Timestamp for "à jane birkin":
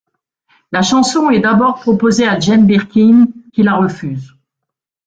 2.27-3.27